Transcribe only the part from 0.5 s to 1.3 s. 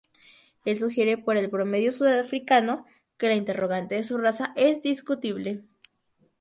Él sugiere